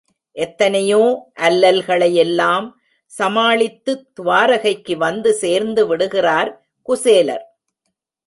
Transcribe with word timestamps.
எத்தனையோ 0.35 1.31
அல்லல்களையெல்லாம் 1.39 2.67
சமாளித்துத் 3.05 4.07
துவாரகைக்கு 4.13 4.97
வந்து 4.97 5.33
சேர்ந்து 5.33 5.95
விடுகிறர் 5.95 6.51
குசேலர். 6.89 7.45